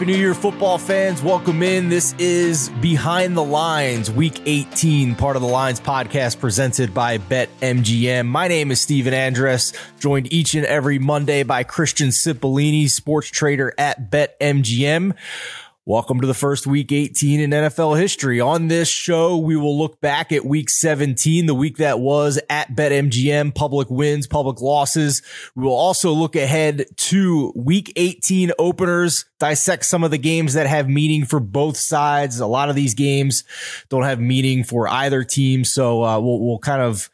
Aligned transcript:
Happy 0.00 0.12
New 0.12 0.18
Year, 0.18 0.32
football 0.32 0.78
fans. 0.78 1.22
Welcome 1.22 1.62
in. 1.62 1.90
This 1.90 2.14
is 2.14 2.70
Behind 2.80 3.36
the 3.36 3.44
Lines, 3.44 4.10
week 4.10 4.40
18, 4.46 5.14
part 5.14 5.36
of 5.36 5.42
the 5.42 5.48
Lines 5.48 5.78
podcast 5.78 6.40
presented 6.40 6.94
by 6.94 7.18
BetMGM. 7.18 8.24
My 8.24 8.48
name 8.48 8.70
is 8.70 8.80
Stephen 8.80 9.12
Andress, 9.12 9.76
joined 10.00 10.32
each 10.32 10.54
and 10.54 10.64
every 10.64 10.98
Monday 10.98 11.42
by 11.42 11.64
Christian 11.64 12.08
Cipollini, 12.08 12.88
sports 12.88 13.28
trader 13.28 13.74
at 13.76 14.10
BetMGM. 14.10 15.14
Welcome 15.86 16.20
to 16.20 16.26
the 16.26 16.34
first 16.34 16.66
week 16.66 16.92
18 16.92 17.40
in 17.40 17.50
NFL 17.50 17.98
history. 17.98 18.38
On 18.38 18.68
this 18.68 18.86
show, 18.86 19.38
we 19.38 19.56
will 19.56 19.78
look 19.78 19.98
back 20.02 20.30
at 20.30 20.44
week 20.44 20.68
17, 20.68 21.46
the 21.46 21.54
week 21.54 21.78
that 21.78 22.00
was 22.00 22.38
at 22.50 22.76
BetMGM, 22.76 23.54
public 23.54 23.88
wins, 23.88 24.26
public 24.26 24.60
losses. 24.60 25.22
We 25.56 25.64
will 25.64 25.72
also 25.72 26.12
look 26.12 26.36
ahead 26.36 26.84
to 26.96 27.50
week 27.56 27.94
18 27.96 28.52
openers, 28.58 29.24
dissect 29.38 29.86
some 29.86 30.04
of 30.04 30.10
the 30.10 30.18
games 30.18 30.52
that 30.52 30.66
have 30.66 30.86
meaning 30.86 31.24
for 31.24 31.40
both 31.40 31.78
sides. 31.78 32.40
A 32.40 32.46
lot 32.46 32.68
of 32.68 32.76
these 32.76 32.92
games 32.92 33.44
don't 33.88 34.04
have 34.04 34.20
meaning 34.20 34.64
for 34.64 34.86
either 34.86 35.24
team. 35.24 35.64
So 35.64 36.04
uh, 36.04 36.20
we'll, 36.20 36.40
we'll 36.40 36.58
kind 36.58 36.82
of 36.82 37.08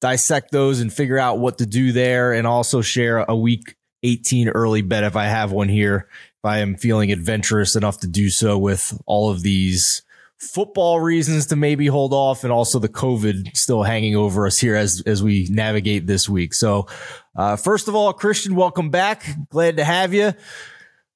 dissect 0.00 0.52
those 0.52 0.78
and 0.78 0.92
figure 0.92 1.18
out 1.18 1.40
what 1.40 1.58
to 1.58 1.66
do 1.66 1.90
there 1.90 2.32
and 2.32 2.46
also 2.46 2.82
share 2.82 3.18
a 3.18 3.34
week 3.34 3.74
18 4.04 4.48
early 4.50 4.82
bet 4.82 5.02
if 5.02 5.16
I 5.16 5.24
have 5.24 5.50
one 5.50 5.68
here 5.68 6.08
I 6.44 6.58
am 6.58 6.76
feeling 6.76 7.12
adventurous 7.12 7.76
enough 7.76 8.00
to 8.00 8.08
do 8.08 8.28
so 8.30 8.58
with 8.58 9.00
all 9.06 9.30
of 9.30 9.42
these 9.42 10.02
football 10.38 10.98
reasons 10.98 11.46
to 11.46 11.56
maybe 11.56 11.86
hold 11.86 12.12
off 12.12 12.42
and 12.42 12.52
also 12.52 12.80
the 12.80 12.88
COVID 12.88 13.56
still 13.56 13.84
hanging 13.84 14.16
over 14.16 14.44
us 14.46 14.58
here 14.58 14.74
as, 14.74 15.00
as 15.06 15.22
we 15.22 15.46
navigate 15.48 16.06
this 16.08 16.28
week. 16.28 16.52
So, 16.52 16.88
uh, 17.36 17.54
first 17.54 17.86
of 17.86 17.94
all, 17.94 18.12
Christian, 18.12 18.56
welcome 18.56 18.90
back. 18.90 19.24
Glad 19.50 19.76
to 19.76 19.84
have 19.84 20.12
you. 20.12 20.34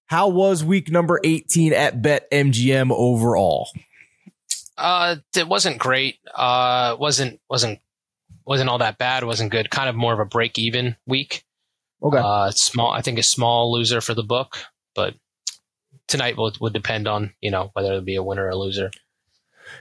How 0.06 0.28
was 0.28 0.62
week 0.62 0.92
number 0.92 1.20
18 1.24 1.72
at 1.72 2.00
Bet 2.00 2.30
MGM 2.30 2.92
overall? 2.92 3.68
Uh, 4.78 5.16
it 5.36 5.48
wasn't 5.48 5.78
great. 5.78 6.18
Uh, 6.32 6.96
wasn't, 7.00 7.40
wasn't, 7.50 7.80
wasn't 8.44 8.70
all 8.70 8.78
that 8.78 8.96
bad. 8.96 9.24
Wasn't 9.24 9.50
good. 9.50 9.70
Kind 9.70 9.88
of 9.88 9.96
more 9.96 10.12
of 10.12 10.20
a 10.20 10.24
break 10.24 10.56
even 10.56 10.94
week. 11.04 11.44
Okay. 12.00 12.18
Uh, 12.18 12.52
small, 12.52 12.92
I 12.92 13.02
think 13.02 13.18
a 13.18 13.24
small 13.24 13.72
loser 13.72 14.00
for 14.00 14.14
the 14.14 14.22
book. 14.22 14.56
But 14.96 15.14
tonight 16.08 16.36
would, 16.36 16.58
would 16.60 16.72
depend 16.72 17.06
on 17.06 17.34
you 17.40 17.50
know 17.50 17.70
whether 17.74 17.88
it'll 17.88 18.00
be 18.00 18.16
a 18.16 18.22
winner 18.22 18.46
or 18.46 18.50
a 18.50 18.56
loser. 18.56 18.90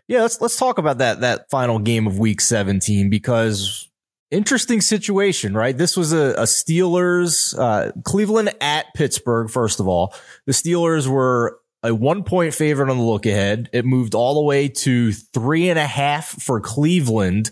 Yeah, 0.07 0.21
let's 0.21 0.41
let's 0.41 0.57
talk 0.57 0.77
about 0.77 0.99
that 0.99 1.21
that 1.21 1.49
final 1.49 1.79
game 1.79 2.05
of 2.05 2.19
Week 2.19 2.41
17 2.41 3.09
because 3.09 3.89
interesting 4.31 4.81
situation, 4.81 5.53
right? 5.53 5.77
This 5.77 5.95
was 5.95 6.13
a, 6.13 6.33
a 6.33 6.43
Steelers 6.43 7.57
uh, 7.57 7.91
Cleveland 8.03 8.53
at 8.61 8.87
Pittsburgh. 8.95 9.49
First 9.49 9.79
of 9.79 9.87
all, 9.87 10.13
the 10.45 10.51
Steelers 10.51 11.07
were 11.07 11.59
a 11.83 11.93
one 11.93 12.23
point 12.23 12.53
favorite 12.53 12.89
on 12.89 12.97
the 12.97 13.03
look 13.03 13.25
ahead. 13.25 13.69
It 13.71 13.85
moved 13.85 14.15
all 14.15 14.33
the 14.33 14.41
way 14.41 14.67
to 14.67 15.11
three 15.11 15.69
and 15.69 15.79
a 15.79 15.87
half 15.87 16.27
for 16.41 16.59
Cleveland 16.59 17.51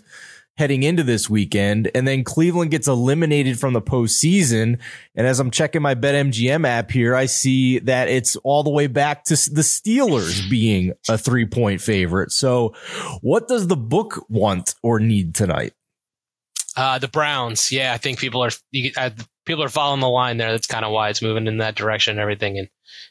heading 0.56 0.82
into 0.82 1.02
this 1.02 1.28
weekend. 1.28 1.90
And 1.94 2.06
then 2.06 2.22
Cleveland 2.22 2.70
gets 2.70 2.86
eliminated 2.86 3.58
from 3.58 3.72
the 3.72 3.82
postseason. 3.82 4.78
And 5.14 5.26
as 5.26 5.40
I'm 5.40 5.50
checking 5.50 5.82
my 5.82 5.94
BetMGM 5.94 6.66
app 6.66 6.90
here, 6.90 7.16
I 7.16 7.26
see 7.26 7.80
that 7.80 8.08
it's 8.08 8.36
all 8.36 8.62
the 8.62 8.70
way 8.70 8.86
back 8.86 9.24
to 9.24 9.34
the 9.34 9.62
Steelers 9.62 10.48
being 10.48 10.92
a 11.08 11.18
three 11.18 11.46
point 11.46 11.80
favorite. 11.80 12.30
So 12.30 12.74
what 13.20 13.48
does 13.48 13.66
the 13.66 13.76
book 13.76 14.24
want 14.28 14.74
or 14.82 15.00
need 15.00 15.34
tonight? 15.34 15.72
Uh, 16.76 16.98
the 16.98 17.08
Browns. 17.08 17.70
Yeah, 17.70 17.92
I 17.92 17.98
think 17.98 18.18
people 18.18 18.42
are, 18.42 18.50
uh, 18.96 19.10
people 19.46 19.62
are 19.62 19.68
following 19.68 20.00
the 20.00 20.08
line 20.08 20.38
there. 20.38 20.50
That's 20.50 20.66
kind 20.66 20.84
of 20.84 20.92
why 20.92 21.08
it's 21.08 21.22
moving 21.22 21.46
in 21.46 21.58
that 21.58 21.76
direction 21.76 22.12
and 22.12 22.20
everything. 22.20 22.58
And, 22.58 22.68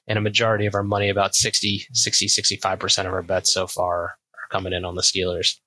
and 0.07 0.17
a 0.17 0.21
majority 0.21 0.65
of 0.65 0.75
our 0.75 0.83
money, 0.83 1.09
about 1.09 1.35
60, 1.35 1.87
60, 1.93 2.27
65% 2.27 3.05
of 3.05 3.13
our 3.13 3.21
bets 3.21 3.53
so 3.53 3.67
far 3.67 4.03
are 4.03 4.49
coming 4.49 4.73
in 4.73 4.83
on 4.83 4.95
the 4.95 5.01
Steelers. 5.01 5.59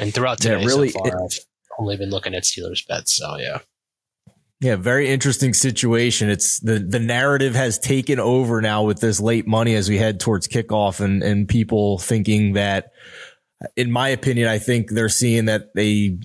And 0.00 0.14
throughout 0.14 0.38
today, 0.38 0.60
yeah, 0.60 0.66
really, 0.66 0.88
so 0.90 0.98
far, 1.00 1.24
I've 1.24 1.38
only 1.78 1.96
been 1.96 2.10
looking 2.10 2.34
at 2.34 2.44
Steelers 2.44 2.86
bets. 2.86 3.16
So 3.16 3.36
yeah. 3.36 3.58
Yeah, 4.60 4.76
very 4.76 5.08
interesting 5.08 5.54
situation. 5.54 6.28
It's 6.28 6.60
the 6.60 6.78
the 6.78 7.00
narrative 7.00 7.54
has 7.54 7.78
taken 7.78 8.20
over 8.20 8.60
now 8.60 8.82
with 8.82 9.00
this 9.00 9.18
late 9.18 9.46
money 9.46 9.74
as 9.74 9.88
we 9.88 9.96
head 9.96 10.20
towards 10.20 10.48
kickoff 10.48 11.00
and 11.00 11.22
and 11.22 11.48
people 11.48 11.98
thinking 11.98 12.52
that 12.54 12.90
in 13.76 13.90
my 13.90 14.08
opinion, 14.08 14.48
I 14.48 14.58
think 14.58 14.90
they're 14.90 15.08
seeing 15.08 15.46
that 15.46 15.74
they 15.74 16.18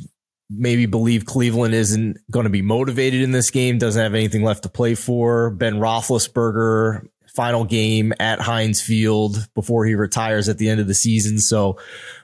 maybe 0.49 0.85
believe 0.85 1.25
Cleveland 1.25 1.73
isn't 1.73 2.17
going 2.29 2.43
to 2.43 2.49
be 2.49 2.61
motivated 2.61 3.21
in 3.21 3.31
this 3.31 3.51
game, 3.51 3.77
doesn't 3.77 4.01
have 4.01 4.13
anything 4.13 4.43
left 4.43 4.63
to 4.63 4.69
play 4.69 4.95
for. 4.95 5.49
Ben 5.49 5.75
Roethlisberger 5.75 7.07
final 7.35 7.65
game 7.65 8.13
at 8.19 8.39
Heinz 8.39 8.81
Field 8.81 9.47
before 9.53 9.85
he 9.85 9.95
retires 9.95 10.49
at 10.49 10.57
the 10.57 10.69
end 10.69 10.79
of 10.79 10.87
the 10.87 10.93
season. 10.93 11.39
So 11.39 11.77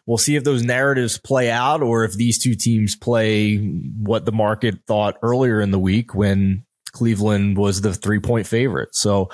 we'll 0.05 0.17
see 0.17 0.35
if 0.35 0.43
those 0.43 0.63
narratives 0.63 1.17
play 1.17 1.51
out 1.51 1.81
or 1.81 2.03
if 2.03 2.13
these 2.13 2.39
two 2.39 2.55
teams 2.55 2.95
play 2.95 3.57
what 3.57 4.25
the 4.25 4.31
market 4.31 4.79
thought 4.87 5.17
earlier 5.21 5.61
in 5.61 5.71
the 5.71 5.79
week 5.79 6.15
when 6.15 6.63
Cleveland 6.91 7.57
was 7.57 7.81
the 7.81 7.93
three 7.93 8.19
point 8.19 8.47
favorite. 8.47 8.95
So, 8.95 9.29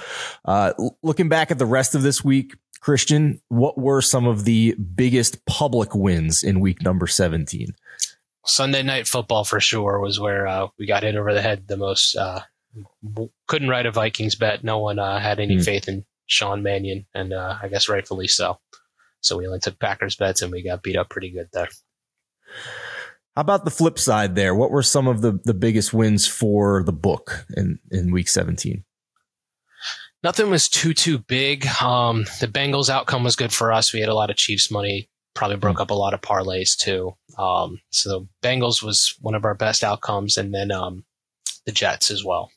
uh, 0.45 0.73
looking 1.01 1.29
back 1.29 1.51
at 1.51 1.57
the 1.57 1.65
rest 1.65 1.95
of 1.95 2.03
this 2.03 2.23
week, 2.23 2.53
Christian, 2.81 3.41
what 3.49 3.77
were 3.77 4.01
some 4.01 4.27
of 4.27 4.45
the 4.45 4.75
biggest 4.75 5.45
public 5.45 5.95
wins 5.95 6.43
in 6.43 6.59
week 6.59 6.81
number 6.83 7.07
17? 7.07 7.73
Sunday 8.45 8.83
night 8.83 9.07
football 9.07 9.43
for 9.43 9.59
sure 9.59 9.99
was 9.99 10.19
where 10.19 10.47
uh, 10.47 10.67
we 10.79 10.85
got 10.85 11.03
hit 11.03 11.15
over 11.15 11.33
the 11.33 11.41
head 11.41 11.67
the 11.67 11.77
most. 11.77 12.15
Uh, 12.15 12.41
couldn't 13.47 13.69
write 13.69 13.85
a 13.85 13.91
Vikings 13.91 14.35
bet. 14.35 14.63
No 14.63 14.79
one 14.79 14.99
uh, 14.99 15.19
had 15.19 15.39
any 15.39 15.57
mm. 15.57 15.65
faith 15.65 15.87
in 15.87 16.05
Sean 16.27 16.63
Mannion, 16.63 17.05
and 17.13 17.33
uh, 17.33 17.57
I 17.61 17.67
guess 17.67 17.89
rightfully 17.89 18.27
so. 18.27 18.59
So 19.21 19.37
we 19.37 19.47
only 19.47 19.59
took 19.59 19.79
Packers 19.79 20.15
bets, 20.15 20.41
and 20.41 20.51
we 20.51 20.63
got 20.63 20.83
beat 20.83 20.97
up 20.97 21.09
pretty 21.09 21.31
good 21.31 21.47
there. 21.53 21.69
How 23.35 23.41
about 23.41 23.65
the 23.65 23.71
flip 23.71 23.99
side 23.99 24.35
there? 24.35 24.55
What 24.55 24.71
were 24.71 24.83
some 24.83 25.07
of 25.07 25.21
the, 25.21 25.39
the 25.43 25.53
biggest 25.53 25.93
wins 25.93 26.27
for 26.27 26.83
the 26.83 26.91
book 26.91 27.45
in, 27.55 27.79
in 27.91 28.11
week 28.11 28.29
17? 28.29 28.83
Nothing 30.23 30.49
was 30.49 30.67
too, 30.67 30.95
too 30.95 31.19
big. 31.19 31.67
Um, 31.79 32.25
the 32.39 32.47
Bengals 32.47 32.89
outcome 32.89 33.23
was 33.23 33.35
good 33.35 33.53
for 33.53 33.71
us. 33.71 33.93
We 33.93 33.99
had 33.99 34.09
a 34.09 34.15
lot 34.15 34.31
of 34.31 34.37
Chiefs 34.37 34.71
money, 34.71 35.09
probably 35.35 35.57
broke 35.57 35.79
up 35.79 35.91
a 35.91 35.93
lot 35.93 36.15
of 36.15 36.21
parlays 36.21 36.75
too. 36.75 37.13
Um, 37.37 37.79
so 37.91 38.27
Bengals 38.41 38.81
was 38.81 39.15
one 39.21 39.35
of 39.35 39.45
our 39.45 39.53
best 39.53 39.83
outcomes. 39.83 40.37
And 40.37 40.51
then, 40.51 40.71
um, 40.71 41.05
the 41.67 41.71
Jets 41.71 42.09
as 42.09 42.25
well. 42.25 42.49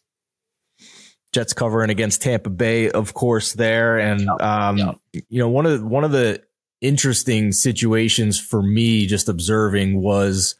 Jets 1.32 1.52
covering 1.52 1.90
against 1.90 2.22
Tampa 2.22 2.50
Bay, 2.50 2.90
of 2.90 3.14
course, 3.14 3.52
there. 3.52 3.98
And, 3.98 4.28
um, 4.40 5.00
you 5.12 5.38
know, 5.38 5.48
one 5.48 5.66
of 5.66 5.80
the, 5.80 5.86
one 5.86 6.04
of 6.04 6.12
the 6.12 6.42
interesting 6.80 7.52
situations 7.52 8.40
for 8.40 8.62
me 8.62 9.06
just 9.06 9.28
observing 9.28 10.00
was 10.02 10.56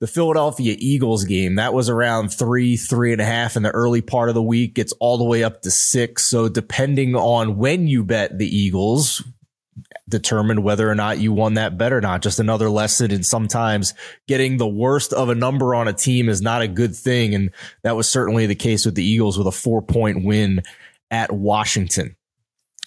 the 0.00 0.08
Philadelphia 0.08 0.74
Eagles 0.78 1.24
game. 1.24 1.54
That 1.54 1.74
was 1.74 1.88
around 1.88 2.30
three, 2.30 2.76
three 2.76 3.12
and 3.12 3.20
a 3.20 3.24
half 3.24 3.56
in 3.56 3.62
the 3.62 3.70
early 3.70 4.00
part 4.00 4.28
of 4.28 4.34
the 4.34 4.42
week. 4.42 4.76
It's 4.76 4.92
all 4.94 5.18
the 5.18 5.24
way 5.24 5.44
up 5.44 5.62
to 5.62 5.70
six. 5.70 6.26
So 6.26 6.48
depending 6.48 7.14
on 7.14 7.56
when 7.56 7.86
you 7.86 8.02
bet 8.02 8.36
the 8.38 8.48
Eagles, 8.48 9.22
determine 10.08 10.62
whether 10.62 10.90
or 10.90 10.94
not 10.94 11.18
you 11.18 11.32
won 11.32 11.54
that 11.54 11.78
bet 11.78 11.92
or 11.92 12.00
not. 12.00 12.22
Just 12.22 12.40
another 12.40 12.68
lesson. 12.68 13.10
And 13.10 13.24
sometimes 13.24 13.94
getting 14.28 14.56
the 14.56 14.68
worst 14.68 15.12
of 15.12 15.28
a 15.28 15.34
number 15.34 15.74
on 15.74 15.88
a 15.88 15.92
team 15.92 16.28
is 16.28 16.42
not 16.42 16.62
a 16.62 16.68
good 16.68 16.94
thing. 16.94 17.34
And 17.34 17.50
that 17.82 17.96
was 17.96 18.08
certainly 18.08 18.46
the 18.46 18.54
case 18.54 18.84
with 18.84 18.94
the 18.94 19.04
Eagles 19.04 19.38
with 19.38 19.46
a 19.46 19.52
four 19.52 19.82
point 19.82 20.24
win 20.24 20.62
at 21.10 21.32
Washington. 21.32 22.16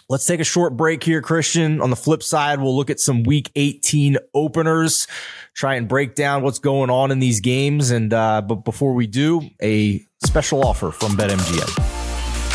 Let's 0.08 0.26
take 0.26 0.40
a 0.40 0.46
short 0.46 0.78
break 0.78 1.04
here, 1.04 1.22
Christian. 1.22 1.82
On 1.82 1.90
the 1.90 1.96
flip 1.96 2.22
side, 2.22 2.62
we'll 2.62 2.76
look 2.76 2.92
at 2.92 3.00
some 3.00 3.24
week 3.24 3.52
18 3.56 4.18
openers, 4.36 5.08
try 5.56 5.76
and 5.76 5.88
break 5.88 6.14
down 6.14 6.44
what's 6.44 6.60
going 6.60 6.92
on 6.92 7.10
in 7.10 7.18
these 7.18 7.40
games. 7.40 7.90
And, 7.90 8.14
uh, 8.14 8.42
but 8.42 8.66
before 8.66 8.94
we 8.94 9.08
do, 9.08 9.42
a 9.64 10.06
special 10.24 10.64
offer 10.64 10.92
from 10.92 11.14
BetMGM. 11.14 11.95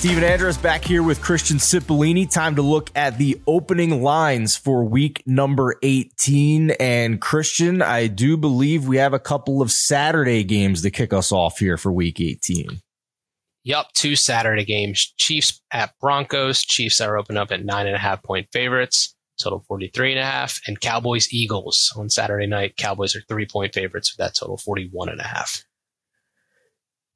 Stephen 0.00 0.24
Andress 0.24 0.60
back 0.62 0.82
here 0.82 1.02
with 1.02 1.20
Christian 1.20 1.58
Cipollini. 1.58 2.26
Time 2.28 2.56
to 2.56 2.62
look 2.62 2.90
at 2.94 3.18
the 3.18 3.38
opening 3.46 4.02
lines 4.02 4.56
for 4.56 4.82
week 4.82 5.22
number 5.26 5.76
18. 5.82 6.70
And 6.80 7.20
Christian, 7.20 7.82
I 7.82 8.06
do 8.06 8.38
believe 8.38 8.88
we 8.88 8.96
have 8.96 9.12
a 9.12 9.18
couple 9.18 9.60
of 9.60 9.70
Saturday 9.70 10.42
games 10.42 10.80
to 10.80 10.90
kick 10.90 11.12
us 11.12 11.32
off 11.32 11.58
here 11.58 11.76
for 11.76 11.92
week 11.92 12.18
18. 12.18 12.80
Yep, 13.64 13.92
two 13.92 14.16
Saturday 14.16 14.64
games. 14.64 15.12
Chiefs 15.18 15.60
at 15.70 15.92
Broncos. 16.00 16.62
Chiefs 16.62 17.02
are 17.02 17.18
open 17.18 17.36
up 17.36 17.52
at 17.52 17.66
nine 17.66 17.86
and 17.86 17.94
a 17.94 17.98
half 17.98 18.22
point 18.22 18.48
favorites, 18.54 19.14
total 19.38 19.62
43 19.68 20.12
and 20.12 20.20
a 20.20 20.24
half. 20.24 20.62
And 20.66 20.80
Cowboys 20.80 21.30
Eagles 21.30 21.92
on 21.94 22.08
Saturday 22.08 22.46
night. 22.46 22.78
Cowboys 22.78 23.14
are 23.14 23.22
three 23.28 23.44
point 23.44 23.74
favorites 23.74 24.16
with 24.16 24.24
that 24.24 24.34
total 24.34 24.56
41 24.56 25.10
and 25.10 25.20
a 25.20 25.24
half. 25.24 25.62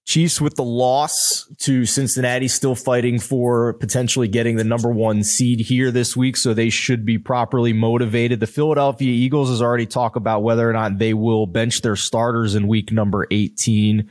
Chiefs 0.05 0.39
with 0.39 0.55
the 0.57 0.65
loss 0.65 1.47
to 1.61 1.87
Cincinnati, 1.87 2.47
still 2.47 2.75
fighting 2.75 3.19
for 3.19 3.73
potentially 3.75 4.29
getting 4.29 4.57
the 4.57 4.65
number 4.65 4.91
one 4.91 5.25
seed 5.25 5.61
here 5.61 5.91
this 5.91 6.15
week. 6.15 6.37
So 6.37 6.53
they 6.53 6.69
should 6.69 7.07
be 7.07 7.17
properly 7.17 7.73
motivated. 7.73 8.41
The 8.41 8.47
Philadelphia 8.47 9.11
Eagles 9.11 9.49
has 9.49 9.63
already 9.63 9.87
talked 9.87 10.17
about 10.17 10.43
whether 10.43 10.69
or 10.69 10.75
not 10.75 10.99
they 10.99 11.15
will 11.15 11.47
bench 11.47 11.81
their 11.81 11.97
starters 11.97 12.55
in 12.55 12.69
week 12.69 12.93
number 12.93 13.27
18. 13.31 14.11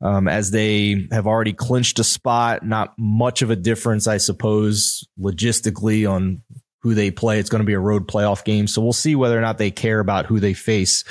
Um, 0.00 0.28
as 0.28 0.50
they 0.52 1.08
have 1.10 1.26
already 1.26 1.52
clinched 1.52 1.98
a 1.98 2.04
spot, 2.04 2.64
not 2.64 2.94
much 2.98 3.42
of 3.42 3.50
a 3.50 3.56
difference, 3.56 4.06
I 4.06 4.18
suppose, 4.18 5.06
logistically 5.18 6.08
on 6.08 6.42
who 6.80 6.94
they 6.94 7.10
play. 7.10 7.38
It's 7.38 7.50
going 7.50 7.62
to 7.62 7.66
be 7.66 7.74
a 7.74 7.80
road 7.80 8.06
playoff 8.06 8.44
game. 8.44 8.66
So 8.66 8.80
we'll 8.80 8.92
see 8.92 9.14
whether 9.14 9.36
or 9.36 9.40
not 9.40 9.58
they 9.58 9.70
care 9.70 10.00
about 10.00 10.26
who 10.26 10.40
they 10.40 10.54
face 10.54 11.04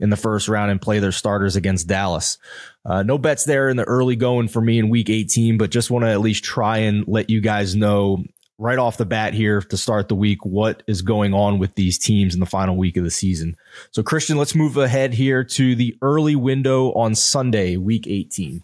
in 0.00 0.10
the 0.10 0.16
first 0.16 0.48
round 0.48 0.70
and 0.70 0.82
play 0.82 0.98
their 0.98 1.12
starters 1.12 1.56
against 1.56 1.86
Dallas. 1.86 2.38
Uh, 2.84 3.02
no 3.02 3.18
bets 3.18 3.44
there 3.44 3.68
in 3.68 3.76
the 3.76 3.84
early 3.84 4.16
going 4.16 4.48
for 4.48 4.60
me 4.60 4.78
in 4.78 4.88
week 4.88 5.08
18, 5.08 5.58
but 5.58 5.70
just 5.70 5.90
want 5.90 6.04
to 6.04 6.10
at 6.10 6.20
least 6.20 6.42
try 6.42 6.78
and 6.78 7.06
let 7.06 7.30
you 7.30 7.40
guys 7.40 7.76
know 7.76 8.24
right 8.58 8.78
off 8.78 8.96
the 8.96 9.04
bat 9.04 9.34
here 9.34 9.60
to 9.60 9.76
start 9.76 10.08
the 10.08 10.14
week 10.14 10.44
what 10.44 10.82
is 10.86 11.02
going 11.02 11.34
on 11.34 11.58
with 11.58 11.74
these 11.74 11.98
teams 11.98 12.34
in 12.34 12.40
the 12.40 12.46
final 12.46 12.76
week 12.76 12.96
of 12.96 13.04
the 13.04 13.10
season. 13.10 13.56
So, 13.90 14.02
Christian, 14.02 14.36
let's 14.36 14.54
move 14.54 14.76
ahead 14.76 15.14
here 15.14 15.44
to 15.44 15.74
the 15.74 15.96
early 16.02 16.36
window 16.36 16.92
on 16.92 17.14
Sunday, 17.14 17.76
week 17.76 18.06
18. 18.06 18.62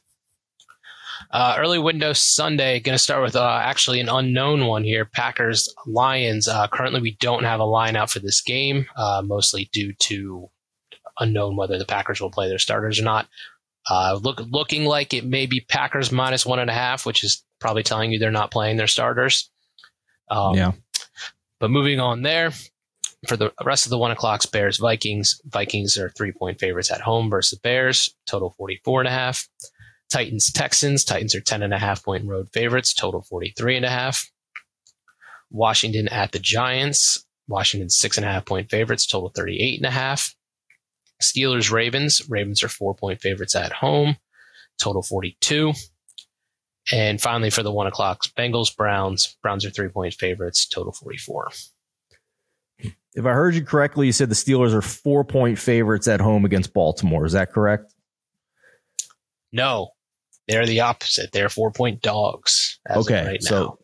Uh, 1.30 1.56
early 1.58 1.78
window 1.78 2.12
Sunday, 2.12 2.80
going 2.80 2.94
to 2.94 3.02
start 3.02 3.22
with 3.22 3.36
uh, 3.36 3.60
actually 3.62 4.00
an 4.00 4.08
unknown 4.08 4.66
one 4.66 4.84
here 4.84 5.04
Packers 5.04 5.72
Lions. 5.86 6.48
Uh, 6.48 6.66
currently, 6.68 7.00
we 7.00 7.16
don't 7.20 7.44
have 7.44 7.60
a 7.60 7.64
line 7.64 7.96
out 7.96 8.10
for 8.10 8.18
this 8.18 8.40
game, 8.40 8.86
uh, 8.96 9.22
mostly 9.24 9.68
due 9.72 9.92
to 10.00 10.48
unknown 11.20 11.56
whether 11.56 11.78
the 11.78 11.84
Packers 11.84 12.20
will 12.20 12.30
play 12.30 12.48
their 12.48 12.58
starters 12.58 13.00
or 13.00 13.04
not. 13.04 13.28
Uh, 13.90 14.18
look, 14.20 14.40
looking 14.50 14.84
like 14.84 15.14
it 15.14 15.24
may 15.24 15.46
be 15.46 15.60
Packers 15.60 16.12
minus 16.12 16.44
one 16.44 16.58
and 16.58 16.70
a 16.70 16.74
half, 16.74 17.06
which 17.06 17.24
is 17.24 17.44
probably 17.58 17.82
telling 17.82 18.12
you 18.12 18.18
they're 18.18 18.30
not 18.30 18.50
playing 18.50 18.76
their 18.76 18.86
starters. 18.86 19.50
Um, 20.30 20.56
yeah. 20.56 20.72
But 21.58 21.70
moving 21.70 21.98
on 21.98 22.22
there, 22.22 22.52
for 23.26 23.36
the 23.36 23.52
rest 23.64 23.86
of 23.86 23.90
the 23.90 23.98
one 23.98 24.10
o'clocks, 24.10 24.46
Bears 24.46 24.78
Vikings. 24.78 25.40
Vikings 25.46 25.96
are 25.98 26.10
three 26.10 26.32
point 26.32 26.60
favorites 26.60 26.92
at 26.92 27.00
home 27.00 27.30
versus 27.30 27.58
Bears, 27.58 28.14
total 28.26 28.54
44 28.58 29.00
and 29.00 29.08
a 29.08 29.12
half. 29.12 29.48
Titans 30.10 30.50
Texans. 30.52 31.04
Titans 31.04 31.34
are 31.34 31.40
10 31.40 31.62
and 31.62 31.74
a 31.74 31.78
half 31.78 32.04
point 32.04 32.26
road 32.26 32.48
favorites, 32.52 32.94
total 32.94 33.22
43 33.22 33.76
and 33.76 33.84
a 33.84 33.90
half. 33.90 34.30
Washington 35.50 36.08
at 36.08 36.32
the 36.32 36.38
Giants. 36.38 37.24
Washington 37.48 37.88
six 37.88 38.16
and 38.16 38.26
a 38.26 38.28
half 38.28 38.44
point 38.44 38.70
favorites, 38.70 39.06
total 39.06 39.30
38 39.30 39.78
and 39.78 39.86
a 39.86 39.90
half. 39.90 40.34
Steelers, 41.20 41.72
Ravens. 41.72 42.22
Ravens 42.28 42.62
are 42.62 42.68
four 42.68 42.94
point 42.94 43.20
favorites 43.20 43.56
at 43.56 43.72
home, 43.72 44.16
total 44.78 45.02
42. 45.02 45.72
And 46.92 47.20
finally, 47.20 47.50
for 47.50 47.62
the 47.62 47.72
one 47.72 47.86
o'clock, 47.86 48.22
Bengals, 48.36 48.74
Browns. 48.74 49.36
Browns 49.42 49.64
are 49.64 49.70
three 49.70 49.88
point 49.88 50.14
favorites, 50.14 50.66
total 50.66 50.92
44. 50.92 51.50
If 53.14 53.26
I 53.26 53.32
heard 53.32 53.54
you 53.54 53.64
correctly, 53.64 54.06
you 54.06 54.12
said 54.12 54.28
the 54.28 54.34
Steelers 54.34 54.72
are 54.72 54.82
four 54.82 55.24
point 55.24 55.58
favorites 55.58 56.06
at 56.06 56.20
home 56.20 56.44
against 56.44 56.72
Baltimore. 56.72 57.26
Is 57.26 57.32
that 57.32 57.52
correct? 57.52 57.92
No, 59.50 59.88
they're 60.48 60.66
the 60.66 60.80
opposite. 60.80 61.30
They're 61.32 61.48
four 61.48 61.70
point 61.70 62.02
dogs. 62.02 62.80
okay. 62.90 63.26
Right 63.26 63.42
so 63.42 63.78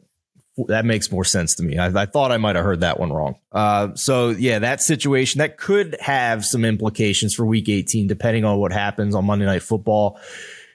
that 0.68 0.84
makes 0.84 1.10
more 1.10 1.24
sense 1.24 1.56
to 1.56 1.62
me. 1.62 1.78
I, 1.78 1.86
I 1.86 2.06
thought 2.06 2.30
I 2.30 2.36
might 2.36 2.56
have 2.56 2.64
heard 2.64 2.80
that 2.80 3.00
one 3.00 3.12
wrong. 3.12 3.36
Uh, 3.52 3.94
so 3.94 4.30
yeah, 4.30 4.60
that 4.60 4.80
situation 4.80 5.38
that 5.38 5.58
could 5.58 5.96
have 6.00 6.44
some 6.44 6.64
implications 6.64 7.34
for 7.34 7.44
Week 7.44 7.68
18, 7.68 8.06
depending 8.06 8.44
on 8.44 8.58
what 8.58 8.72
happens 8.72 9.14
on 9.14 9.24
Monday 9.24 9.46
Night 9.46 9.62
Football. 9.62 10.18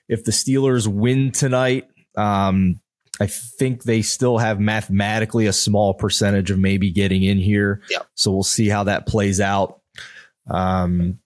If 0.08 0.26
the 0.26 0.32
Steelers 0.32 0.86
win 0.86 1.32
tonight, 1.32 1.88
um, 2.18 2.82
I 3.22 3.28
think 3.28 3.84
they 3.84 4.02
still 4.02 4.38
have 4.38 4.60
mathematically 4.60 5.46
a 5.46 5.54
small 5.54 5.94
percentage 5.94 6.52
of 6.52 6.60
maybe 6.60 6.92
getting 6.92 7.24
in 7.24 7.38
here. 7.38 7.82
Yep. 7.90 8.08
So 8.16 8.32
we'll 8.32 8.44
see 8.44 8.70
how 8.70 8.86
that 8.86 9.08
plays 9.08 9.40
out. 9.40 9.82
Um, 10.50 11.20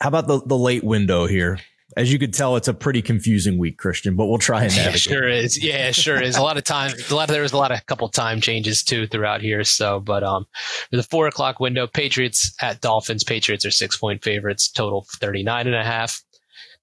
how 0.00 0.08
about 0.08 0.26
the 0.26 0.40
the 0.40 0.56
late 0.56 0.82
window 0.82 1.26
here? 1.26 1.58
As 1.96 2.12
you 2.12 2.18
could 2.18 2.32
tell, 2.32 2.56
it's 2.56 2.68
a 2.68 2.74
pretty 2.74 3.02
confusing 3.02 3.58
week, 3.58 3.78
Christian, 3.78 4.16
but 4.16 4.26
we'll 4.26 4.38
try 4.38 4.64
and 4.64 4.74
navigate. 4.74 5.06
Yeah, 5.06 5.12
sure 5.12 5.28
is. 5.28 5.64
Yeah, 5.64 5.90
sure 5.90 6.22
is. 6.22 6.36
a 6.36 6.42
lot 6.42 6.56
of 6.56 6.64
time, 6.64 6.92
a 7.10 7.14
lot 7.14 7.28
of, 7.28 7.32
there 7.32 7.42
was 7.42 7.52
a 7.52 7.56
lot 7.56 7.72
of 7.72 7.84
couple 7.86 8.08
time 8.08 8.40
changes 8.40 8.82
too 8.82 9.06
throughout 9.06 9.40
here. 9.40 9.64
So, 9.64 10.00
but, 10.00 10.22
um, 10.22 10.46
the 10.90 11.02
four 11.02 11.26
o'clock 11.26 11.60
window, 11.60 11.86
Patriots 11.86 12.54
at 12.60 12.80
Dolphins. 12.80 13.24
Patriots 13.24 13.64
are 13.64 13.70
six 13.70 13.96
point 13.96 14.22
favorites, 14.22 14.70
total 14.70 15.06
39 15.20 15.66
and 15.66 15.76
a 15.76 15.84
half. 15.84 16.22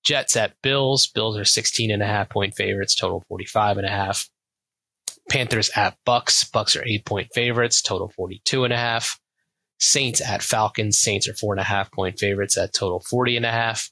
Jets 0.04 0.36
at 0.36 0.54
Bills. 0.62 1.08
Bills 1.08 1.38
are 1.38 1.46
16 1.46 1.92
and 1.92 2.02
a 2.02 2.08
half 2.08 2.30
point 2.30 2.56
favorites, 2.56 2.96
total 2.96 3.24
45 3.28 3.78
and 3.78 3.88
a 3.88 3.90
half. 3.90 4.30
Panthers 5.30 5.70
at 5.76 5.98
Bucks. 6.06 6.44
Bucks 6.46 6.76
are 6.76 6.86
eight 6.86 7.06
point 7.06 7.30
favorites, 7.34 7.82
total 7.82 8.12
42 8.16 8.64
and 8.64 8.74
a 8.74 8.78
half. 8.78 9.20
Saints 9.80 10.22
at 10.22 10.42
Falcons. 10.42 10.98
Saints 10.98 11.28
are 11.28 11.34
four 11.34 11.54
and 11.54 11.60
a 11.60 11.66
half 11.66 11.92
point 11.92 12.20
favorites 12.20 12.58
at 12.58 12.74
total 12.74 13.00
40 13.00 13.38
and 13.38 13.46
a 13.46 13.52
half. 13.52 13.92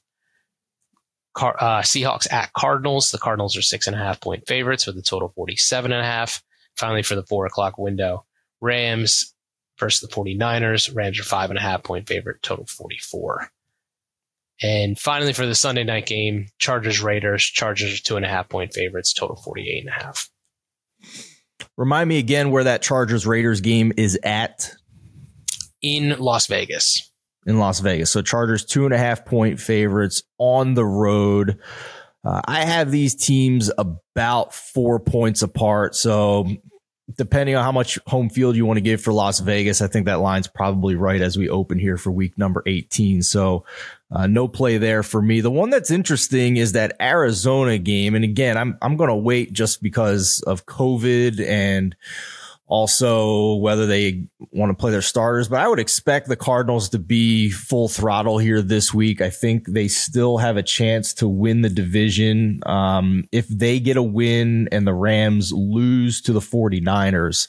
Car- 1.36 1.56
uh, 1.60 1.82
Seahawks 1.82 2.32
at 2.32 2.52
Cardinals. 2.54 3.10
The 3.10 3.18
Cardinals 3.18 3.56
are 3.56 3.62
six 3.62 3.86
and 3.86 3.94
a 3.94 3.98
half 3.98 4.20
point 4.20 4.46
favorites 4.46 4.86
with 4.86 4.96
a 4.96 5.02
total 5.02 5.32
47 5.36 5.92
and 5.92 6.00
a 6.00 6.04
half. 6.04 6.42
Finally, 6.76 7.02
for 7.02 7.14
the 7.14 7.22
four 7.22 7.46
o'clock 7.46 7.78
window, 7.78 8.24
Rams 8.60 9.34
versus 9.78 10.00
the 10.00 10.14
49ers. 10.14 10.94
Rams 10.94 11.20
are 11.20 11.24
five 11.24 11.50
and 11.50 11.58
a 11.58 11.62
half 11.62 11.82
point 11.82 12.08
favorite, 12.08 12.42
total 12.42 12.64
44. 12.66 13.50
And 14.62 14.98
finally, 14.98 15.34
for 15.34 15.44
the 15.44 15.54
Sunday 15.54 15.84
night 15.84 16.06
game, 16.06 16.48
Chargers 16.58 17.02
Raiders. 17.02 17.44
Chargers 17.44 17.92
are 17.92 18.02
two 18.02 18.16
and 18.16 18.24
a 18.24 18.28
half 18.28 18.48
point 18.48 18.72
favorites, 18.72 19.12
total 19.12 19.36
48 19.36 19.80
and 19.80 19.88
a 19.88 20.04
half. 20.04 20.30
Remind 21.76 22.08
me 22.08 22.18
again 22.18 22.50
where 22.50 22.64
that 22.64 22.80
Chargers 22.80 23.26
Raiders 23.26 23.60
game 23.60 23.92
is 23.98 24.18
at. 24.22 24.72
In 25.82 26.18
Las 26.18 26.46
Vegas 26.46 27.12
in 27.46 27.58
Las 27.58 27.80
Vegas. 27.80 28.10
So 28.10 28.22
Chargers 28.22 28.64
two 28.64 28.84
and 28.84 28.94
a 28.94 28.98
half 28.98 29.24
point 29.24 29.60
favorites 29.60 30.22
on 30.38 30.74
the 30.74 30.84
road. 30.84 31.58
Uh, 32.24 32.40
I 32.44 32.64
have 32.64 32.90
these 32.90 33.14
teams 33.14 33.70
about 33.78 34.52
four 34.52 34.98
points 34.98 35.42
apart. 35.42 35.94
So 35.94 36.46
depending 37.16 37.54
on 37.54 37.62
how 37.62 37.70
much 37.70 37.98
home 38.06 38.28
field 38.28 38.56
you 38.56 38.66
want 38.66 38.78
to 38.78 38.82
give 38.82 39.00
for 39.00 39.12
Las 39.12 39.38
Vegas, 39.38 39.80
I 39.80 39.86
think 39.86 40.06
that 40.06 40.20
line's 40.20 40.48
probably 40.48 40.96
right 40.96 41.20
as 41.20 41.38
we 41.38 41.48
open 41.48 41.78
here 41.78 41.96
for 41.96 42.10
week 42.10 42.36
number 42.36 42.64
18. 42.66 43.22
So 43.22 43.64
uh, 44.10 44.26
no 44.26 44.48
play 44.48 44.78
there 44.78 45.04
for 45.04 45.22
me. 45.22 45.40
The 45.40 45.50
one 45.50 45.70
that's 45.70 45.90
interesting 45.90 46.56
is 46.56 46.72
that 46.72 46.96
Arizona 47.00 47.78
game. 47.78 48.16
And 48.16 48.24
again, 48.24 48.56
I'm, 48.56 48.76
I'm 48.82 48.96
going 48.96 49.08
to 49.08 49.16
wait 49.16 49.52
just 49.52 49.82
because 49.82 50.42
of 50.46 50.66
COVID 50.66 51.46
and 51.46 51.94
also 52.66 53.54
whether 53.54 53.86
they 53.86 54.24
want 54.50 54.70
to 54.70 54.74
play 54.74 54.90
their 54.90 55.02
starters. 55.02 55.48
But 55.48 55.60
I 55.60 55.68
would 55.68 55.78
expect 55.78 56.28
the 56.28 56.36
Cardinals 56.36 56.88
to 56.90 56.98
be 56.98 57.50
full 57.50 57.88
throttle 57.88 58.38
here 58.38 58.60
this 58.60 58.92
week. 58.92 59.20
I 59.20 59.30
think 59.30 59.66
they 59.68 59.88
still 59.88 60.38
have 60.38 60.56
a 60.56 60.62
chance 60.62 61.14
to 61.14 61.28
win 61.28 61.62
the 61.62 61.68
division. 61.68 62.60
Um, 62.66 63.28
if 63.30 63.46
they 63.48 63.78
get 63.78 63.96
a 63.96 64.02
win 64.02 64.68
and 64.72 64.86
the 64.86 64.94
Rams 64.94 65.52
lose 65.52 66.20
to 66.22 66.32
the 66.32 66.40
49ers. 66.40 67.48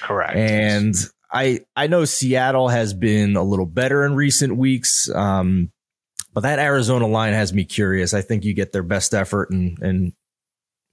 Correct. 0.00 0.36
And 0.36 0.94
I, 1.30 1.60
I 1.76 1.86
know 1.86 2.04
Seattle 2.04 2.68
has 2.68 2.92
been 2.92 3.36
a 3.36 3.42
little 3.44 3.66
better 3.66 4.04
in 4.04 4.14
recent 4.14 4.56
weeks. 4.56 5.08
Um, 5.14 5.70
but 6.34 6.40
that 6.42 6.58
Arizona 6.58 7.06
line 7.06 7.32
has 7.32 7.52
me 7.52 7.64
curious. 7.64 8.12
I 8.12 8.20
think 8.20 8.44
you 8.44 8.52
get 8.52 8.72
their 8.72 8.82
best 8.82 9.14
effort 9.14 9.50
and, 9.50 9.78
and 9.80 10.12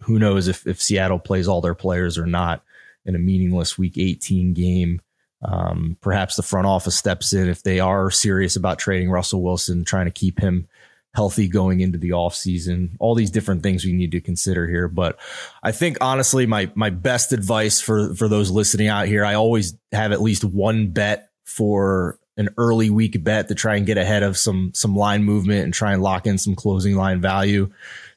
who 0.01 0.19
knows 0.19 0.47
if, 0.47 0.67
if 0.67 0.81
Seattle 0.81 1.19
plays 1.19 1.47
all 1.47 1.59
their 1.59 1.75
players 1.75 2.17
or 2.17 2.25
not 2.25 2.63
in 3.05 3.15
a 3.15 3.19
meaningless 3.19 3.77
Week 3.77 3.97
18 3.97 4.53
game. 4.53 5.01
Um, 5.41 5.97
perhaps 6.01 6.35
the 6.35 6.43
front 6.43 6.67
office 6.67 6.97
steps 6.97 7.33
in 7.33 7.49
if 7.49 7.63
they 7.63 7.79
are 7.79 8.09
serious 8.09 8.55
about 8.55 8.79
trading 8.79 9.11
Russell 9.11 9.41
Wilson, 9.41 9.83
trying 9.83 10.05
to 10.05 10.11
keep 10.11 10.39
him 10.39 10.67
healthy 11.13 11.47
going 11.47 11.81
into 11.81 11.97
the 11.97 12.11
offseason. 12.11 12.91
All 12.99 13.15
these 13.15 13.31
different 13.31 13.61
things 13.61 13.85
we 13.85 13.93
need 13.93 14.11
to 14.11 14.21
consider 14.21 14.67
here. 14.67 14.87
But 14.87 15.19
I 15.61 15.71
think 15.71 15.97
honestly, 16.01 16.45
my 16.45 16.71
my 16.75 16.89
best 16.89 17.33
advice 17.33 17.81
for 17.81 18.15
for 18.15 18.27
those 18.27 18.51
listening 18.51 18.87
out 18.87 19.07
here, 19.07 19.25
I 19.25 19.35
always 19.35 19.77
have 19.91 20.11
at 20.11 20.21
least 20.21 20.43
one 20.43 20.89
bet 20.89 21.29
for 21.45 22.17
an 22.37 22.49
early 22.57 22.89
week 22.89 23.23
bet 23.23 23.47
to 23.49 23.55
try 23.55 23.75
and 23.75 23.85
get 23.85 23.97
ahead 23.97 24.23
of 24.23 24.37
some 24.37 24.71
some 24.73 24.95
line 24.95 25.23
movement 25.23 25.65
and 25.65 25.73
try 25.73 25.93
and 25.93 26.01
lock 26.01 26.25
in 26.25 26.37
some 26.37 26.55
closing 26.55 26.95
line 26.95 27.21
value. 27.21 27.69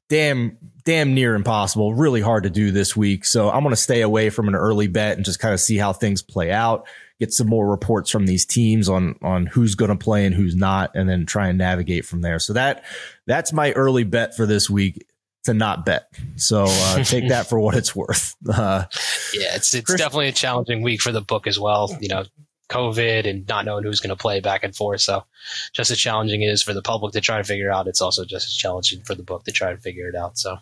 Damn, 0.09 0.57
damn 0.85 1.15
near 1.15 1.35
impossible. 1.35 1.95
Really 1.95 2.21
hard 2.21 2.45
to 2.45 2.51
do 2.51 2.71
this 2.71 2.97
week. 2.97 3.25
So 3.25 3.51
I'm 3.51 3.63
going 3.63 3.75
to 3.75 3.77
stay 3.81 4.03
away 4.03 4.31
from 4.31 4.49
an 4.49 4.55
early 4.55 4.87
bet 4.87 5.17
and 5.17 5.25
just 5.25 5.41
kind 5.41 5.53
of 5.53 5.61
see 5.61 5.77
how 5.77 5.93
things 5.93 6.23
play 6.23 6.53
out 6.53 6.87
get 7.19 7.33
some 7.33 7.47
more 7.47 7.69
reports 7.69 8.11
from 8.11 8.27
these 8.27 8.45
teams 8.45 8.89
on 8.89 9.17
on 9.23 9.47
who's 9.47 9.75
going 9.75 9.91
to 9.91 9.97
play 9.97 10.27
and 10.27 10.35
who's 10.35 10.55
not, 10.55 10.95
and 10.95 11.09
then 11.09 11.27
try 11.27 11.49
and 11.49 11.59
navigate 11.59 12.05
from 12.05 12.21
there. 12.21 12.39
So 12.39 12.53
that 12.53 12.85
that's 13.27 13.53
my 13.53 13.73
early 13.73 14.05
bet 14.05 14.37
for 14.37 14.47
this 14.47 14.69
week 14.69 15.07
to 15.45 15.55
not 15.55 15.87
bet. 15.87 16.09
So 16.37 16.67
uh, 16.69 17.03
take 17.05 17.29
that 17.29 17.49
for 17.49 17.59
what 17.59 17.75
it's 17.75 17.97
worth. 17.97 18.35
Uh, 18.49 18.85
yeah, 19.33 19.57
it's 19.57 19.75
it's 19.75 19.87
Chris, 19.87 20.01
definitely 20.01 20.29
a 20.29 20.33
challenging 20.33 20.83
week 20.83 21.01
for 21.01 21.13
the 21.13 21.23
book 21.23 21.47
as 21.47 21.59
well. 21.59 21.97
You 22.01 22.09
know, 22.09 22.25
COVID 22.69 23.29
and 23.29 23.47
not 23.47 23.65
knowing 23.65 23.85
who's 23.85 24.01
going 24.01 24.17
to 24.17 24.21
play 24.21 24.41
back 24.41 24.65
and 24.65 24.75
forth. 24.75 25.01
So 25.01 25.25
just 25.73 25.91
as 25.91 25.99
challenging 25.99 26.43
it 26.43 26.49
is 26.49 26.63
for 26.63 26.75
the 26.75 26.83
public 26.83 27.13
to 27.13 27.21
try 27.21 27.39
to 27.39 27.45
figure 27.45 27.71
out, 27.71 27.87
it's 27.87 28.01
also 28.01 28.25
just 28.25 28.49
as 28.49 28.55
challenging 28.55 29.03
for 29.03 29.15
the 29.15 29.23
book 29.23 29.45
to 29.45 29.53
try 29.53 29.73
to 29.73 29.79
figure 29.79 30.09
it 30.09 30.17
out. 30.17 30.39
So. 30.39 30.59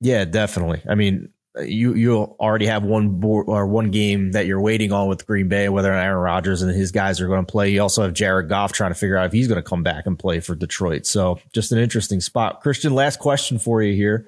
Yeah, 0.00 0.24
definitely. 0.24 0.82
I 0.88 0.96
mean, 0.96 1.28
you 1.60 1.94
you 1.94 2.16
already 2.16 2.66
have 2.66 2.82
one 2.82 3.20
board 3.20 3.46
or 3.48 3.66
one 3.66 3.90
game 3.90 4.32
that 4.32 4.46
you're 4.46 4.60
waiting 4.60 4.90
on 4.90 5.08
with 5.08 5.26
Green 5.26 5.48
Bay, 5.48 5.68
whether 5.68 5.92
Aaron 5.92 6.18
Rodgers 6.18 6.62
and 6.62 6.74
his 6.74 6.92
guys 6.92 7.20
are 7.20 7.26
going 7.26 7.44
to 7.44 7.50
play. 7.50 7.70
You 7.70 7.82
also 7.82 8.02
have 8.02 8.14
Jared 8.14 8.48
Goff 8.48 8.72
trying 8.72 8.90
to 8.90 8.98
figure 8.98 9.16
out 9.16 9.26
if 9.26 9.32
he's 9.32 9.48
going 9.48 9.62
to 9.62 9.68
come 9.68 9.82
back 9.82 10.06
and 10.06 10.18
play 10.18 10.40
for 10.40 10.54
Detroit. 10.54 11.06
So 11.06 11.38
just 11.52 11.70
an 11.70 11.78
interesting 11.78 12.20
spot. 12.20 12.62
Christian, 12.62 12.94
last 12.94 13.18
question 13.18 13.58
for 13.58 13.82
you 13.82 13.94
here. 13.94 14.26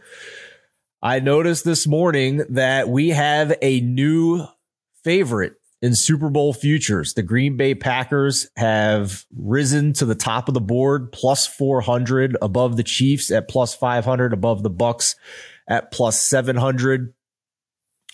I 1.03 1.21
noticed 1.21 1.65
this 1.65 1.87
morning 1.87 2.43
that 2.51 2.89
we 2.89 3.11
have 3.11 3.55
a 3.61 3.81
new 3.81 4.47
favorite 5.03 5.55
in 5.85 5.95
Super 5.95 6.31
Bowl 6.31 6.55
futures. 6.55 7.13
The 7.13 7.23
Green 7.23 7.59
Bay 7.59 7.75
Packers 7.75 8.49
have 8.57 9.27
risen 9.37 9.93
to 9.93 10.07
the 10.07 10.15
top 10.15 10.49
of 10.49 10.55
the 10.55 10.61
board, 10.63 11.13
plus 11.13 11.47
400 11.47 12.39
above 12.41 12.79
the 12.79 12.83
Chiefs 12.83 13.31
at 13.31 13.49
plus 13.49 13.75
500 13.75 14.33
above 14.33 14.63
the 14.63 14.71
Bucks 14.71 15.15
at 15.69 15.93
plus 15.93 16.19
700. 16.23 17.13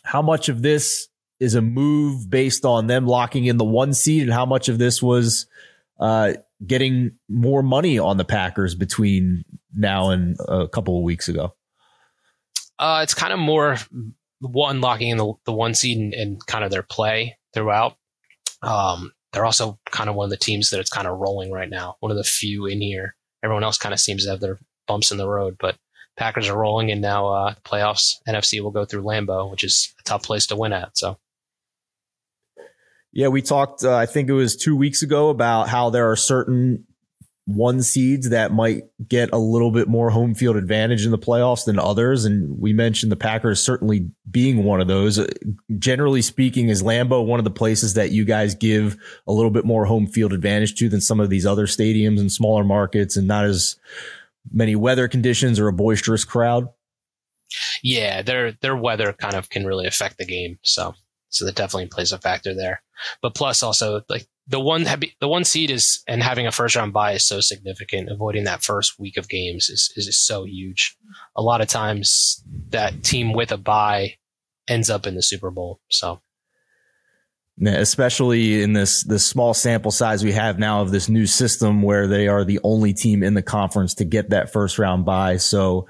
How 0.02 0.20
much 0.20 0.48
of 0.48 0.62
this 0.62 1.06
is 1.38 1.54
a 1.54 1.62
move 1.62 2.28
based 2.28 2.64
on 2.64 2.88
them 2.88 3.06
locking 3.06 3.44
in 3.44 3.56
the 3.56 3.64
one 3.64 3.94
seed, 3.94 4.24
and 4.24 4.32
how 4.32 4.46
much 4.46 4.68
of 4.68 4.78
this 4.78 5.00
was 5.00 5.46
uh, 6.00 6.32
getting 6.66 7.12
more 7.28 7.62
money 7.62 8.00
on 8.00 8.16
the 8.16 8.24
Packers 8.24 8.74
between 8.74 9.44
now 9.72 10.10
and 10.10 10.36
a 10.48 10.66
couple 10.66 10.98
of 10.98 11.04
weeks 11.04 11.28
ago? 11.28 11.54
Uh, 12.80 12.98
it's 13.04 13.14
kind 13.14 13.32
of 13.32 13.38
more 13.38 13.76
one 14.40 14.80
locking 14.80 15.10
in 15.10 15.18
the, 15.18 15.34
the 15.44 15.52
one 15.52 15.72
seed 15.72 15.98
and, 15.98 16.14
and 16.14 16.46
kind 16.46 16.64
of 16.64 16.72
their 16.72 16.82
play 16.82 17.36
throughout. 17.54 17.96
Um, 18.62 19.12
they're 19.32 19.44
also 19.44 19.78
kind 19.90 20.10
of 20.10 20.16
one 20.16 20.24
of 20.24 20.30
the 20.30 20.36
teams 20.36 20.70
that 20.70 20.80
it's 20.80 20.90
kind 20.90 21.06
of 21.06 21.18
rolling 21.18 21.50
right 21.50 21.70
now. 21.70 21.96
One 22.00 22.10
of 22.10 22.18
the 22.18 22.24
few 22.24 22.66
in 22.66 22.80
here. 22.80 23.14
Everyone 23.42 23.64
else 23.64 23.78
kind 23.78 23.92
of 23.92 24.00
seems 24.00 24.24
to 24.24 24.30
have 24.30 24.40
their 24.40 24.58
bumps 24.86 25.10
in 25.10 25.18
the 25.18 25.28
road, 25.28 25.56
but 25.58 25.76
Packers 26.16 26.48
are 26.48 26.58
rolling, 26.58 26.90
and 26.90 27.00
now 27.00 27.28
uh, 27.28 27.54
playoffs 27.64 28.16
NFC 28.28 28.60
will 28.60 28.72
go 28.72 28.84
through 28.84 29.02
Lambeau, 29.02 29.50
which 29.50 29.64
is 29.64 29.94
a 30.00 30.02
tough 30.02 30.22
place 30.22 30.46
to 30.48 30.56
win 30.56 30.72
at. 30.72 30.98
So. 30.98 31.16
Yeah, 33.12 33.28
we 33.28 33.42
talked, 33.42 33.82
uh, 33.84 33.96
I 33.96 34.06
think 34.06 34.28
it 34.28 34.34
was 34.34 34.54
two 34.54 34.76
weeks 34.76 35.02
ago, 35.02 35.30
about 35.30 35.68
how 35.68 35.90
there 35.90 36.10
are 36.10 36.16
certain 36.16 36.84
one 37.46 37.82
seeds 37.82 38.30
that 38.30 38.52
might 38.52 38.84
get 39.08 39.30
a 39.32 39.38
little 39.38 39.70
bit 39.70 39.88
more 39.88 40.10
home 40.10 40.34
field 40.34 40.56
advantage 40.56 41.04
in 41.04 41.10
the 41.10 41.18
playoffs 41.18 41.64
than 41.64 41.78
others. 41.78 42.24
And 42.24 42.60
we 42.60 42.72
mentioned 42.72 43.10
the 43.10 43.16
Packers 43.16 43.62
certainly 43.62 44.10
being 44.30 44.64
one 44.64 44.80
of 44.80 44.88
those. 44.88 45.24
Generally 45.78 46.22
speaking, 46.22 46.68
is 46.68 46.82
Lambeau 46.82 47.24
one 47.24 47.40
of 47.40 47.44
the 47.44 47.50
places 47.50 47.94
that 47.94 48.12
you 48.12 48.24
guys 48.24 48.54
give 48.54 48.96
a 49.26 49.32
little 49.32 49.50
bit 49.50 49.64
more 49.64 49.84
home 49.84 50.06
field 50.06 50.32
advantage 50.32 50.74
to 50.76 50.88
than 50.88 51.00
some 51.00 51.20
of 51.20 51.30
these 51.30 51.46
other 51.46 51.66
stadiums 51.66 52.20
and 52.20 52.30
smaller 52.30 52.64
markets 52.64 53.16
and 53.16 53.26
not 53.26 53.44
as 53.44 53.76
many 54.52 54.76
weather 54.76 55.08
conditions 55.08 55.58
or 55.58 55.68
a 55.68 55.72
boisterous 55.72 56.24
crowd? 56.24 56.68
Yeah, 57.82 58.22
their 58.22 58.52
their 58.52 58.76
weather 58.76 59.12
kind 59.12 59.34
of 59.34 59.50
can 59.50 59.66
really 59.66 59.86
affect 59.86 60.18
the 60.18 60.26
game. 60.26 60.58
So 60.62 60.94
so 61.30 61.44
that 61.44 61.56
definitely 61.56 61.86
plays 61.86 62.12
a 62.12 62.18
factor 62.18 62.54
there. 62.54 62.82
But 63.22 63.34
plus 63.34 63.62
also 63.62 64.02
like 64.08 64.26
the 64.50 64.60
one 64.60 64.84
the 65.20 65.28
one 65.28 65.44
seed 65.44 65.70
is 65.70 66.02
and 66.08 66.22
having 66.22 66.46
a 66.46 66.52
first 66.52 66.74
round 66.74 66.92
buy 66.92 67.12
is 67.12 67.26
so 67.26 67.40
significant. 67.40 68.10
Avoiding 68.10 68.44
that 68.44 68.64
first 68.64 68.98
week 68.98 69.16
of 69.16 69.28
games 69.28 69.68
is 69.68 69.92
is, 69.96 70.08
is 70.08 70.18
so 70.18 70.44
huge. 70.44 70.96
A 71.36 71.42
lot 71.42 71.60
of 71.60 71.68
times 71.68 72.42
that 72.70 73.04
team 73.04 73.32
with 73.32 73.52
a 73.52 73.56
buy 73.56 74.16
ends 74.68 74.90
up 74.90 75.06
in 75.06 75.14
the 75.14 75.22
Super 75.22 75.52
Bowl. 75.52 75.80
So 75.88 76.20
especially 77.64 78.62
in 78.62 78.72
this 78.72 79.04
this 79.04 79.24
small 79.24 79.54
sample 79.54 79.92
size 79.92 80.24
we 80.24 80.32
have 80.32 80.58
now 80.58 80.80
of 80.82 80.90
this 80.90 81.08
new 81.08 81.26
system 81.26 81.82
where 81.82 82.08
they 82.08 82.26
are 82.26 82.44
the 82.44 82.58
only 82.64 82.92
team 82.92 83.22
in 83.22 83.34
the 83.34 83.42
conference 83.42 83.94
to 83.94 84.04
get 84.04 84.30
that 84.30 84.52
first 84.52 84.78
round 84.78 85.04
buy. 85.04 85.36
So 85.36 85.86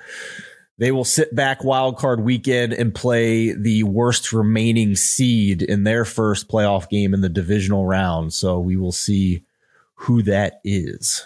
they 0.80 0.90
will 0.90 1.04
sit 1.04 1.34
back 1.36 1.62
wild 1.62 1.98
card 1.98 2.20
weekend 2.20 2.72
and 2.72 2.94
play 2.94 3.52
the 3.52 3.82
worst 3.82 4.32
remaining 4.32 4.96
seed 4.96 5.60
in 5.60 5.84
their 5.84 6.06
first 6.06 6.48
playoff 6.48 6.88
game 6.88 7.12
in 7.12 7.20
the 7.20 7.28
divisional 7.28 7.86
round. 7.86 8.32
So 8.32 8.58
we 8.58 8.78
will 8.78 8.90
see 8.90 9.44
who 9.94 10.22
that 10.22 10.58
is. 10.64 11.22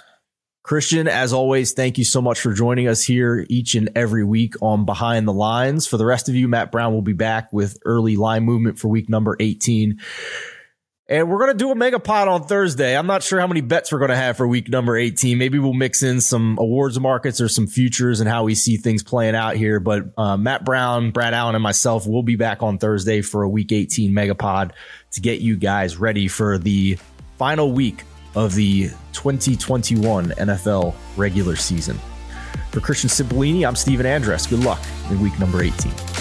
Christian, 0.64 1.06
as 1.06 1.32
always, 1.32 1.72
thank 1.72 1.98
you 1.98 2.04
so 2.04 2.20
much 2.20 2.40
for 2.40 2.52
joining 2.52 2.88
us 2.88 3.04
here 3.04 3.46
each 3.48 3.76
and 3.76 3.90
every 3.94 4.24
week 4.24 4.54
on 4.60 4.86
Behind 4.86 5.28
the 5.28 5.32
Lines. 5.32 5.86
For 5.86 5.98
the 5.98 6.06
rest 6.06 6.28
of 6.28 6.34
you, 6.34 6.48
Matt 6.48 6.72
Brown 6.72 6.92
will 6.92 7.02
be 7.02 7.12
back 7.12 7.52
with 7.52 7.78
early 7.84 8.16
line 8.16 8.42
movement 8.42 8.80
for 8.80 8.88
week 8.88 9.08
number 9.08 9.36
18. 9.38 10.00
And 11.06 11.28
we're 11.28 11.38
going 11.38 11.52
to 11.52 11.58
do 11.58 11.70
a 11.70 11.74
mega 11.74 12.00
pod 12.00 12.28
on 12.28 12.44
Thursday. 12.44 12.96
I'm 12.96 13.06
not 13.06 13.22
sure 13.22 13.38
how 13.38 13.46
many 13.46 13.60
bets 13.60 13.92
we're 13.92 13.98
going 13.98 14.10
to 14.10 14.16
have 14.16 14.38
for 14.38 14.48
week 14.48 14.70
number 14.70 14.96
18. 14.96 15.36
Maybe 15.36 15.58
we'll 15.58 15.74
mix 15.74 16.02
in 16.02 16.22
some 16.22 16.56
awards 16.58 16.98
markets 16.98 17.42
or 17.42 17.48
some 17.48 17.66
futures 17.66 18.20
and 18.20 18.28
how 18.28 18.44
we 18.44 18.54
see 18.54 18.78
things 18.78 19.02
playing 19.02 19.34
out 19.34 19.56
here. 19.56 19.80
But 19.80 20.04
uh, 20.16 20.38
Matt 20.38 20.64
Brown, 20.64 21.10
Brad 21.10 21.34
Allen, 21.34 21.54
and 21.56 21.62
myself 21.62 22.06
will 22.06 22.22
be 22.22 22.36
back 22.36 22.62
on 22.62 22.78
Thursday 22.78 23.20
for 23.20 23.42
a 23.42 23.48
week 23.48 23.70
18 23.70 24.12
megapod 24.12 24.70
to 25.10 25.20
get 25.20 25.40
you 25.40 25.56
guys 25.56 25.98
ready 25.98 26.26
for 26.26 26.56
the 26.56 26.96
final 27.36 27.72
week 27.72 28.04
of 28.34 28.54
the 28.54 28.88
2021 29.12 30.30
NFL 30.30 30.94
regular 31.18 31.56
season. 31.56 31.98
For 32.70 32.80
Christian 32.80 33.10
Cipollini, 33.10 33.68
I'm 33.68 33.76
Stephen 33.76 34.06
Andress. 34.06 34.48
Good 34.48 34.60
luck 34.60 34.80
in 35.10 35.20
week 35.20 35.38
number 35.38 35.62
18. 35.62 36.13